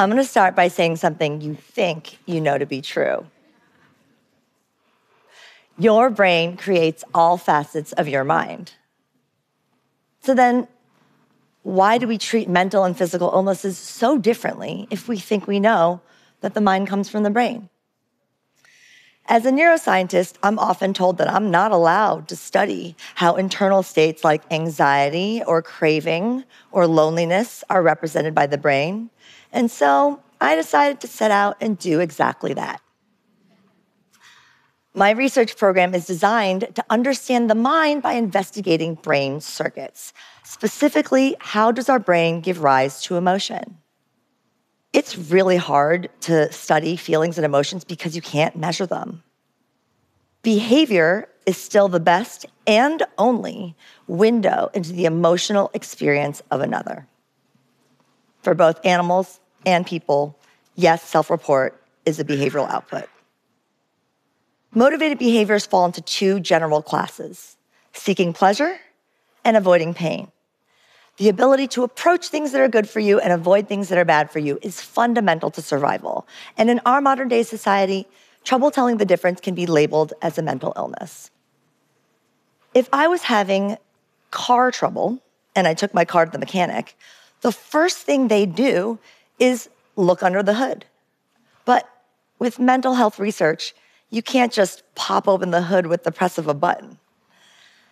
[0.00, 3.26] I'm gonna start by saying something you think you know to be true.
[5.78, 8.72] Your brain creates all facets of your mind.
[10.22, 10.68] So then,
[11.64, 16.00] why do we treat mental and physical illnesses so differently if we think we know
[16.40, 17.68] that the mind comes from the brain?
[19.26, 24.24] As a neuroscientist, I'm often told that I'm not allowed to study how internal states
[24.24, 29.10] like anxiety or craving or loneliness are represented by the brain.
[29.52, 32.80] And so I decided to set out and do exactly that.
[34.92, 40.12] My research program is designed to understand the mind by investigating brain circuits.
[40.42, 43.78] Specifically, how does our brain give rise to emotion?
[44.92, 49.22] It's really hard to study feelings and emotions because you can't measure them.
[50.42, 53.76] Behavior is still the best and only
[54.06, 57.06] window into the emotional experience of another.
[58.42, 60.36] For both animals and people,
[60.74, 63.08] yes, self report is a behavioral output.
[64.72, 67.56] Motivated behaviors fall into two general classes
[67.92, 68.78] seeking pleasure
[69.44, 70.30] and avoiding pain.
[71.20, 74.06] The ability to approach things that are good for you and avoid things that are
[74.06, 76.26] bad for you is fundamental to survival.
[76.56, 78.06] And in our modern day society,
[78.42, 81.30] trouble telling the difference can be labeled as a mental illness.
[82.72, 83.76] If I was having
[84.30, 85.18] car trouble
[85.54, 86.96] and I took my car to the mechanic,
[87.42, 88.98] the first thing they do
[89.38, 90.86] is look under the hood.
[91.66, 91.86] But
[92.38, 93.74] with mental health research,
[94.08, 96.98] you can't just pop open the hood with the press of a button.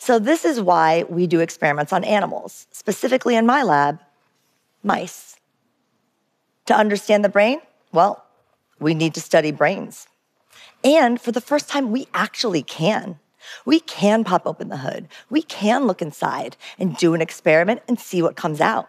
[0.00, 4.00] So, this is why we do experiments on animals, specifically in my lab,
[4.82, 5.36] mice.
[6.66, 7.60] To understand the brain,
[7.92, 8.24] well,
[8.78, 10.08] we need to study brains.
[10.82, 13.18] And for the first time, we actually can.
[13.66, 15.06] We can pop open the hood.
[15.28, 18.88] We can look inside and do an experiment and see what comes out.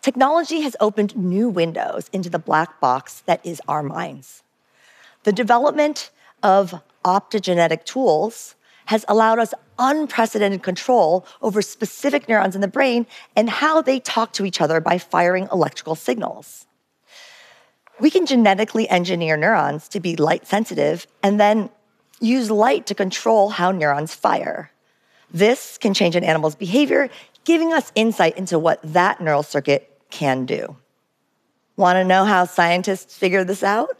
[0.00, 4.42] Technology has opened new windows into the black box that is our minds.
[5.24, 6.10] The development
[6.42, 8.54] of optogenetic tools
[8.90, 13.06] has allowed us unprecedented control over specific neurons in the brain
[13.36, 16.66] and how they talk to each other by firing electrical signals.
[18.00, 21.70] We can genetically engineer neurons to be light sensitive and then
[22.18, 24.72] use light to control how neurons fire.
[25.32, 27.10] This can change an animal's behavior,
[27.44, 30.76] giving us insight into what that neural circuit can do.
[31.76, 33.99] Want to know how scientists figured this out?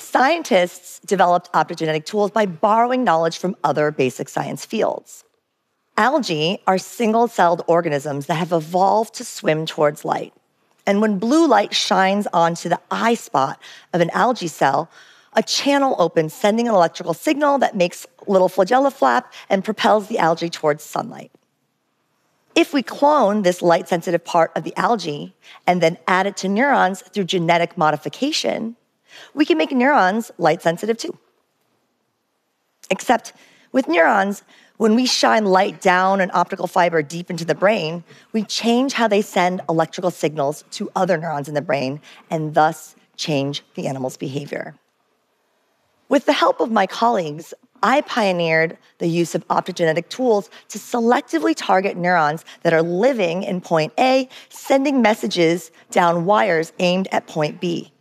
[0.00, 5.24] Scientists developed optogenetic tools by borrowing knowledge from other basic science fields.
[5.96, 10.32] Algae are single celled organisms that have evolved to swim towards light.
[10.86, 13.60] And when blue light shines onto the eye spot
[13.92, 14.90] of an algae cell,
[15.34, 20.18] a channel opens, sending an electrical signal that makes little flagella flap and propels the
[20.18, 21.30] algae towards sunlight.
[22.54, 25.36] If we clone this light sensitive part of the algae
[25.66, 28.76] and then add it to neurons through genetic modification,
[29.34, 31.16] we can make neurons light sensitive too.
[32.90, 33.32] Except
[33.72, 34.42] with neurons,
[34.78, 39.06] when we shine light down an optical fiber deep into the brain, we change how
[39.06, 42.00] they send electrical signals to other neurons in the brain
[42.30, 44.74] and thus change the animal's behavior.
[46.08, 51.54] With the help of my colleagues, I pioneered the use of optogenetic tools to selectively
[51.56, 57.60] target neurons that are living in point A, sending messages down wires aimed at point
[57.60, 57.92] B,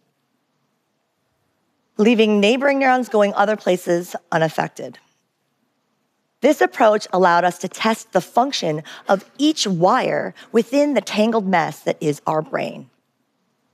[1.99, 4.97] leaving neighboring neurons going other places unaffected.
[6.41, 11.81] This approach allowed us to test the function of each wire within the tangled mess
[11.81, 12.89] that is our brain.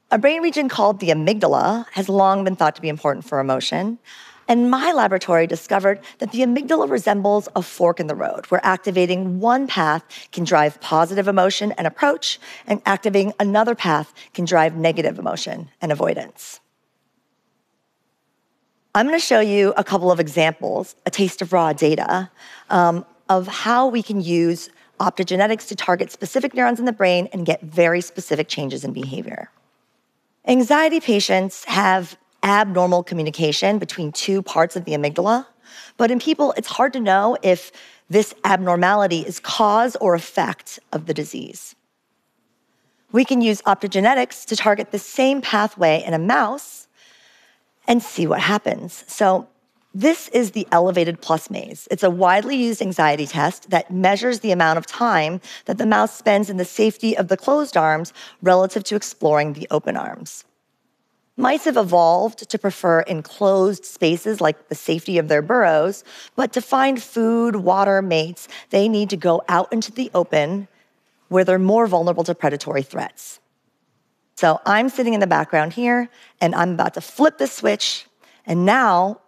[0.09, 3.99] A brain region called the amygdala has long been thought to be important for emotion.
[4.47, 9.39] And my laboratory discovered that the amygdala resembles a fork in the road, where activating
[9.39, 15.19] one path can drive positive emotion and approach, and activating another path can drive negative
[15.19, 16.59] emotion and avoidance.
[18.95, 22.31] I'm going to show you a couple of examples, a taste of raw data,
[22.69, 24.69] um, of how we can use
[25.01, 29.51] optogenetics to target specific neurons in the brain and get very specific changes in behavior.
[30.47, 35.45] Anxiety patients have abnormal communication between two parts of the amygdala,
[35.97, 37.73] but in people, it's hard to know if
[38.09, 41.75] this abnormality is cause or effect of the disease.
[43.11, 46.84] We can use optogenetics to target the same pathway in a mouse
[47.87, 49.03] and see what happens.
[49.07, 49.47] So,
[49.97, 51.87] this is the elevated plus maze.
[51.89, 56.13] It's a widely used anxiety test that measures the amount of time that the mouse
[56.13, 58.11] spends in the safety of the closed arms
[58.41, 60.43] relative to exploring the open arms.
[61.37, 66.03] Mice have evolved to prefer enclosed spaces like the safety of their burrows,
[66.35, 70.67] but to find food, water, mates, they need to go out into the open
[71.29, 73.39] where they're more vulnerable to predatory threats.
[74.35, 76.09] So I'm sitting in the background here,
[76.41, 78.05] and I'm about to flip the switch.
[78.45, 79.21] And now,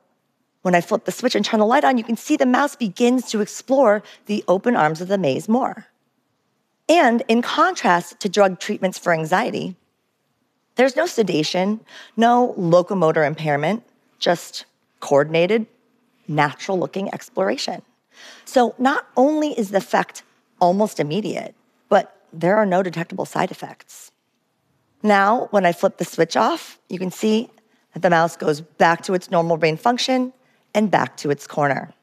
[0.63, 2.75] when I flip the switch and turn the light on, you can see the mouse
[2.75, 5.87] begins to explore the open arms of the maze more.
[6.89, 9.75] And in contrast to drug treatments for anxiety,
[10.75, 11.79] there's no sedation,
[12.15, 13.83] no locomotor impairment,
[14.19, 14.65] just
[14.99, 15.65] coordinated,
[16.27, 17.81] natural looking exploration.
[18.45, 20.23] So not only is the effect
[20.59, 21.55] almost immediate,
[21.87, 24.11] but there are no detectable side effects.
[25.07, 27.49] Now, when I flip the switch off, you can see
[27.93, 30.33] that the mouse goes back to its normal brain function
[30.73, 31.93] and back to its corner.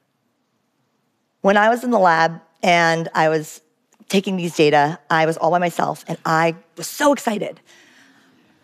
[1.42, 3.60] When I was in the lab and I was
[4.08, 7.60] taking these data, I was all by myself and I was so excited.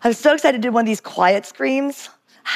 [0.03, 2.09] I was so excited to do one of these quiet screams.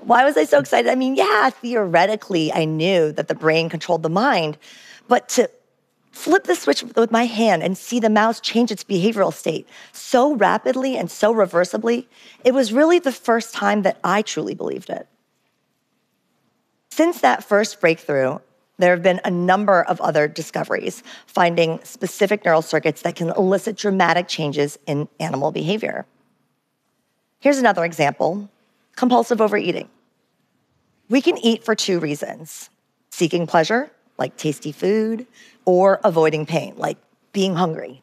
[0.00, 0.90] Why was I so excited?
[0.90, 4.56] I mean, yeah, theoretically, I knew that the brain controlled the mind,
[5.06, 5.50] but to
[6.10, 10.34] flip the switch with my hand and see the mouse change its behavioral state so
[10.34, 12.06] rapidly and so reversibly,
[12.44, 15.06] it was really the first time that I truly believed it.
[16.90, 18.38] Since that first breakthrough,
[18.78, 23.76] there have been a number of other discoveries finding specific neural circuits that can elicit
[23.76, 26.06] dramatic changes in animal behavior.
[27.40, 28.48] Here's another example
[28.96, 29.88] compulsive overeating.
[31.08, 32.70] We can eat for two reasons
[33.10, 35.26] seeking pleasure, like tasty food,
[35.64, 36.98] or avoiding pain, like
[37.32, 38.02] being hungry.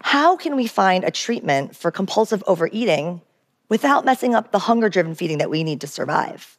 [0.00, 3.22] How can we find a treatment for compulsive overeating
[3.68, 6.58] without messing up the hunger driven feeding that we need to survive?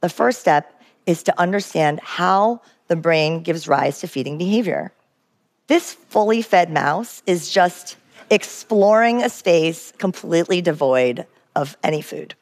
[0.00, 4.92] The first step is to understand how the brain gives rise to feeding behavior.
[5.66, 7.96] This fully fed mouse is just
[8.30, 12.34] exploring a space completely devoid of any food.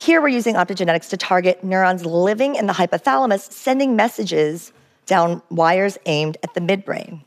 [0.00, 4.72] Here we're using optogenetics to target neurons living in the hypothalamus, sending messages
[5.06, 7.24] down wires aimed at the midbrain.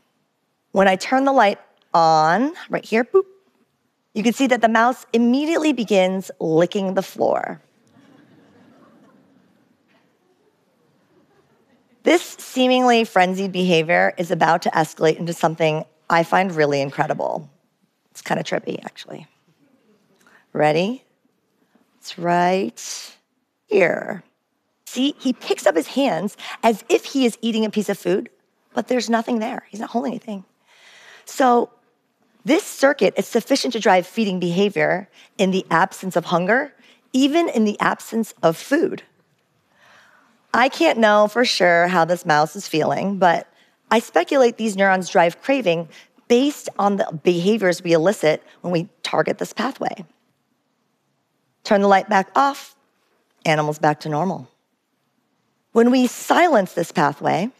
[0.72, 1.58] When I turn the light
[1.92, 3.24] on, right here, boop,
[4.14, 7.60] you can see that the mouse immediately begins licking the floor.
[12.04, 17.48] This seemingly frenzied behavior is about to escalate into something I find really incredible.
[18.10, 19.26] It's kind of trippy, actually.
[20.52, 21.04] Ready?
[22.02, 23.14] It's right
[23.68, 24.24] here.
[24.86, 28.28] See, he picks up his hands as if he is eating a piece of food,
[28.74, 29.68] but there's nothing there.
[29.70, 30.44] He's not holding anything.
[31.26, 31.70] So,
[32.44, 35.08] this circuit is sufficient to drive feeding behavior
[35.38, 36.74] in the absence of hunger,
[37.12, 39.04] even in the absence of food.
[40.52, 43.46] I can't know for sure how this mouse is feeling, but
[43.92, 45.88] I speculate these neurons drive craving
[46.26, 50.04] based on the behaviors we elicit when we target this pathway.
[51.64, 52.74] Turn the light back off,
[53.44, 54.48] animals back to normal.
[55.72, 57.50] When we silence this pathway,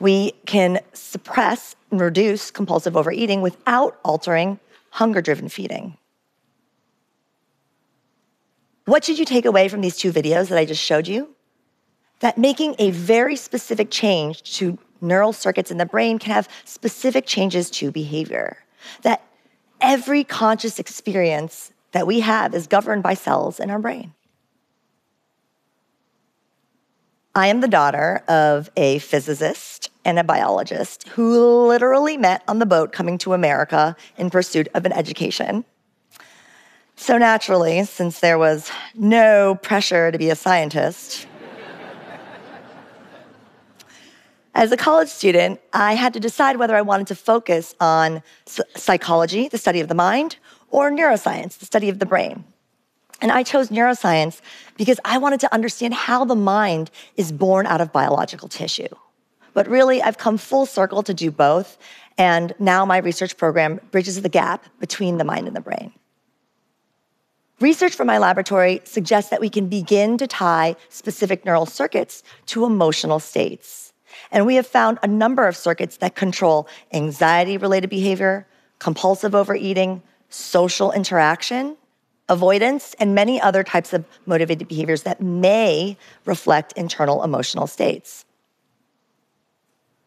[0.00, 4.58] we can suppress and reduce compulsive overeating without altering
[4.90, 5.96] hunger driven feeding.
[8.84, 11.34] What should you take away from these two videos that I just showed you?
[12.20, 17.26] That making a very specific change to neural circuits in the brain can have specific
[17.26, 18.56] changes to behavior.
[19.02, 19.22] That
[19.80, 24.14] every conscious experience that we have is governed by cells in our brain.
[27.34, 32.66] I am the daughter of a physicist and a biologist who literally met on the
[32.66, 35.64] boat coming to America in pursuit of an education.
[36.96, 41.28] So, naturally, since there was no pressure to be a scientist,
[44.58, 48.20] as a college student, I had to decide whether I wanted to focus on
[48.74, 50.38] psychology, the study of the mind,
[50.70, 52.44] or neuroscience, the study of the brain.
[53.20, 54.40] And I chose neuroscience
[54.76, 58.88] because I wanted to understand how the mind is born out of biological tissue.
[59.54, 61.78] But really, I've come full circle to do both.
[62.16, 65.92] And now my research program bridges the gap between the mind and the brain.
[67.60, 72.64] Research from my laboratory suggests that we can begin to tie specific neural circuits to
[72.64, 73.92] emotional states.
[74.30, 78.46] And we have found a number of circuits that control anxiety related behavior,
[78.78, 81.76] compulsive overeating, social interaction,
[82.28, 88.24] avoidance, and many other types of motivated behaviors that may reflect internal emotional states.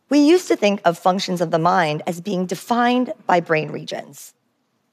[0.10, 4.34] We used to think of functions of the mind as being defined by brain regions.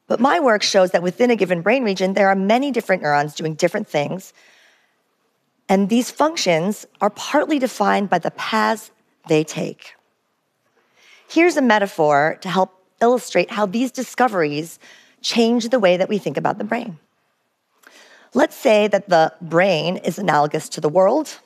[0.06, 3.34] But my work shows that within a given brain region, there are many different neurons
[3.34, 4.32] doing different things.
[5.68, 8.90] And these functions are partly defined by the paths
[9.28, 9.94] they take.
[11.28, 14.78] Here's a metaphor to help illustrate how these discoveries
[15.20, 16.98] change the way that we think about the brain.
[18.34, 21.38] Let's say that the brain is analogous to the world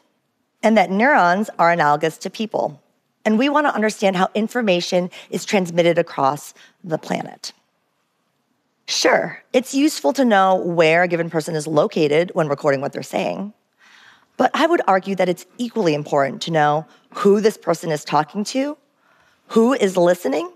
[0.62, 2.80] and that neurons are analogous to people.
[3.24, 7.52] And we want to understand how information is transmitted across the planet.
[8.86, 13.02] Sure, it's useful to know where a given person is located when recording what they're
[13.02, 13.52] saying.
[14.36, 18.42] But I would argue that it's equally important to know who this person is talking
[18.44, 18.76] to,
[19.48, 20.50] who is listening,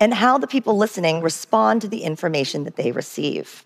[0.00, 3.64] and how the people listening respond to the information that they receive.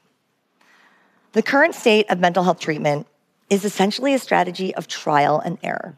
[1.33, 3.07] The current state of mental health treatment
[3.49, 5.97] is essentially a strategy of trial and error.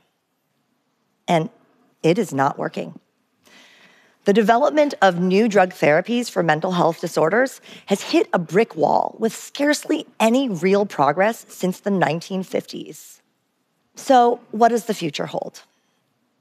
[1.26, 1.48] And
[2.02, 3.00] it is not working.
[4.24, 9.14] The development of new drug therapies for mental health disorders has hit a brick wall
[9.20, 13.20] with scarcely any real progress since the 1950s.
[13.94, 15.62] So, what does the future hold?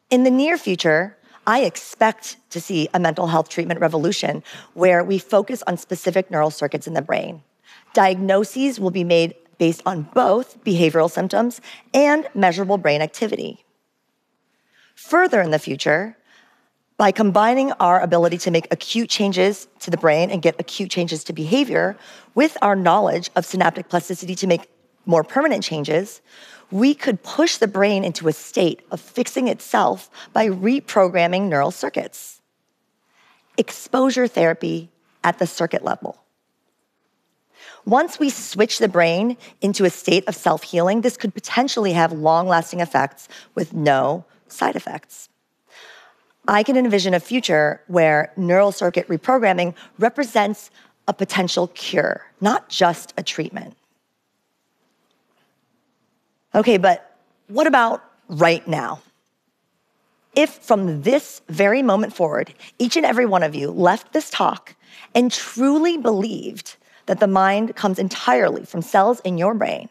[0.09, 1.15] In the near future,
[1.47, 6.51] I expect to see a mental health treatment revolution where we focus on specific neural
[6.51, 7.43] circuits in the brain.
[7.93, 11.61] Diagnoses will be made based on both behavioral symptoms
[11.93, 13.63] and measurable brain activity.
[14.95, 16.17] Further in the future,
[16.97, 21.23] by combining our ability to make acute changes to the brain and get acute changes
[21.25, 21.97] to behavior
[22.33, 24.69] with our knowledge of synaptic plasticity to make
[25.05, 26.21] more permanent changes,
[26.71, 32.41] we could push the brain into a state of fixing itself by reprogramming neural circuits.
[33.57, 34.89] Exposure therapy
[35.23, 36.21] at the circuit level.
[37.85, 42.11] Once we switch the brain into a state of self healing, this could potentially have
[42.11, 45.29] long lasting effects with no side effects.
[46.47, 50.69] I can envision a future where neural circuit reprogramming represents
[51.07, 53.75] a potential cure, not just a treatment.
[56.55, 57.17] Okay, but
[57.49, 59.01] what about right now?
[60.35, 64.73] If from this very moment forward, each and every one of you left this talk
[65.13, 69.89] and truly believed that the mind comes entirely from cells in your brain,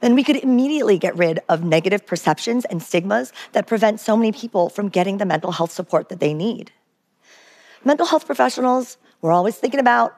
[0.00, 4.32] then we could immediately get rid of negative perceptions and stigmas that prevent so many
[4.32, 6.72] people from getting the mental health support that they need.
[7.84, 10.16] Mental health professionals, we're always thinking about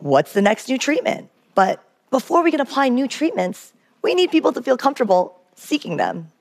[0.00, 1.30] what's the next new treatment.
[1.54, 3.72] But before we can apply new treatments,
[4.08, 6.32] we need people to feel comfortable seeking them.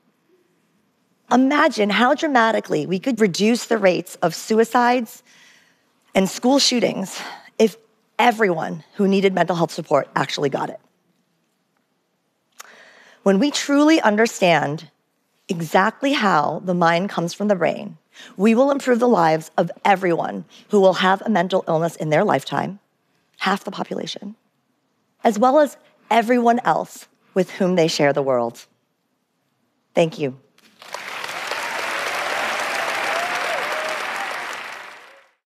[1.29, 5.21] Imagine how dramatically we could reduce the rates of suicides
[6.15, 7.19] and school shootings
[7.59, 7.75] if
[8.17, 10.79] everyone who needed mental health support actually got it.
[13.23, 14.89] When we truly understand
[15.49, 17.97] exactly how the mind comes from the brain,
[18.37, 22.23] we will improve the lives of everyone who will have a mental illness in their
[22.23, 22.79] lifetime,
[23.39, 24.37] half the population,
[25.25, 25.75] as well as
[26.09, 28.65] everyone else with whom they share the world.
[29.93, 30.39] Thank you.